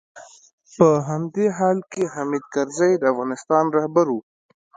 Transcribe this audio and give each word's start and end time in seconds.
په 0.75 0.87
همدې 1.07 1.45
حال 1.57 1.77
کې 1.91 2.03
حامد 2.13 2.43
کرزی 2.53 2.91
د 2.97 3.03
افغانستان 3.11 3.65
رهبر 3.77 4.07
و. 4.11 4.15